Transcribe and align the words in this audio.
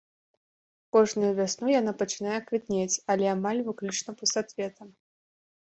Кожную 0.97 1.29
вясну 1.39 1.65
яна 1.79 1.91
пачынае 2.01 2.39
квітнець, 2.49 2.99
але 3.17 3.25
амаль 3.35 3.65
выключна 3.69 4.11
пустацветам. 4.23 4.87